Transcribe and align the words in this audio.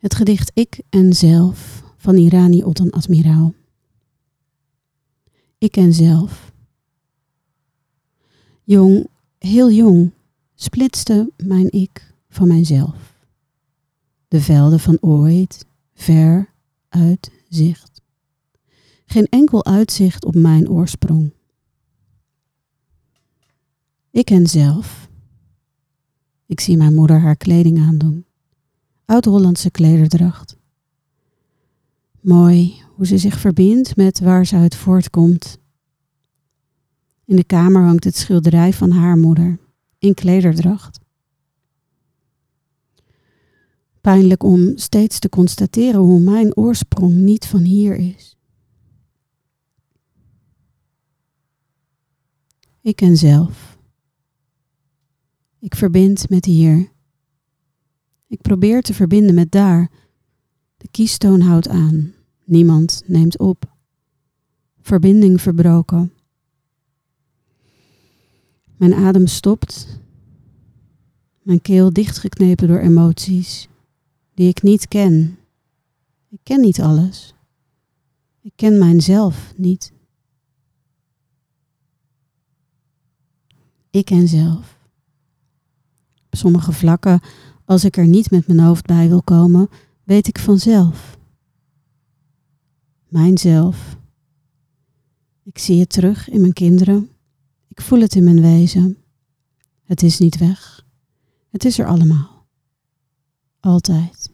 Het 0.00 0.14
gedicht 0.14 0.50
Ik 0.54 0.80
en 0.90 1.12
Zelf 1.12 1.82
van 1.96 2.16
Irani 2.16 2.62
Otten 2.62 2.90
Admiraal. 2.90 3.54
Ik 5.58 5.76
en 5.76 5.92
Zelf. 5.92 6.52
Jong, 8.64 9.06
heel 9.38 9.70
jong, 9.70 10.10
splitste 10.54 11.32
mijn 11.36 11.72
ik 11.72 12.14
van 12.28 12.48
mijzelf. 12.48 13.14
De 14.28 14.40
velden 14.40 14.80
van 14.80 14.98
ooit, 15.00 15.66
ver 15.94 16.52
uit 16.88 17.30
zicht. 17.48 18.02
Geen 19.06 19.26
enkel 19.26 19.64
uitzicht 19.64 20.24
op 20.24 20.34
mijn 20.34 20.70
oorsprong. 20.70 21.32
Ik 24.10 24.30
en 24.30 24.46
zelf. 24.46 25.08
Ik 26.46 26.60
zie 26.60 26.76
mijn 26.76 26.94
moeder 26.94 27.20
haar 27.20 27.36
kleding 27.36 27.78
aandoen. 27.78 28.24
Oud-Hollandse 29.10 29.70
klederdracht. 29.70 30.56
Mooi 32.20 32.82
hoe 32.94 33.06
ze 33.06 33.18
zich 33.18 33.38
verbindt 33.38 33.96
met 33.96 34.20
waar 34.20 34.46
ze 34.46 34.56
uit 34.56 34.74
voortkomt. 34.74 35.58
In 37.24 37.36
de 37.36 37.44
kamer 37.44 37.82
hangt 37.82 38.04
het 38.04 38.16
schilderij 38.16 38.72
van 38.72 38.90
haar 38.90 39.16
moeder, 39.16 39.58
in 39.98 40.14
klederdracht. 40.14 41.00
Pijnlijk 44.00 44.42
om 44.42 44.76
steeds 44.78 45.18
te 45.18 45.28
constateren 45.28 46.00
hoe 46.00 46.20
mijn 46.20 46.56
oorsprong 46.56 47.14
niet 47.14 47.46
van 47.46 47.60
hier 47.60 47.96
is. 47.96 48.36
Ik 52.80 52.96
ken 52.96 53.16
zelf. 53.16 53.78
Ik 55.58 55.74
verbind 55.74 56.28
met 56.28 56.44
hier. 56.44 56.98
Ik 58.30 58.40
probeer 58.40 58.82
te 58.82 58.94
verbinden 58.94 59.34
met 59.34 59.50
daar. 59.50 59.90
De 60.76 60.88
kiestoon 60.90 61.40
houdt 61.40 61.68
aan. 61.68 62.14
Niemand 62.44 63.02
neemt 63.06 63.38
op. 63.38 63.74
Verbinding 64.80 65.40
verbroken. 65.40 66.12
Mijn 68.76 68.94
adem 68.94 69.26
stopt. 69.26 70.00
Mijn 71.42 71.60
keel 71.62 71.92
dichtgeknepen 71.92 72.68
door 72.68 72.78
emoties 72.78 73.68
die 74.34 74.48
ik 74.48 74.62
niet 74.62 74.88
ken. 74.88 75.38
Ik 76.28 76.40
ken 76.42 76.60
niet 76.60 76.80
alles. 76.80 77.34
Ik 78.40 78.52
ken 78.56 78.78
mijzelf 78.78 79.52
niet. 79.56 79.92
Ik 83.90 84.04
ken 84.04 84.28
zelf. 84.28 84.78
Op 86.26 86.36
sommige 86.36 86.72
vlakken 86.72 87.20
als 87.70 87.84
ik 87.84 87.96
er 87.96 88.06
niet 88.06 88.30
met 88.30 88.46
mijn 88.46 88.58
hoofd 88.58 88.86
bij 88.86 89.08
wil 89.08 89.22
komen, 89.22 89.68
weet 90.04 90.28
ik 90.28 90.38
vanzelf. 90.38 91.18
Mijnzelf. 93.08 93.96
Ik 95.42 95.58
zie 95.58 95.80
het 95.80 95.88
terug 95.88 96.28
in 96.28 96.40
mijn 96.40 96.52
kinderen. 96.52 97.08
Ik 97.68 97.80
voel 97.80 98.00
het 98.00 98.14
in 98.14 98.24
mijn 98.24 98.40
wezen. 98.40 98.96
Het 99.84 100.02
is 100.02 100.18
niet 100.18 100.38
weg. 100.38 100.86
Het 101.50 101.64
is 101.64 101.78
er 101.78 101.86
allemaal. 101.86 102.46
Altijd. 103.60 104.30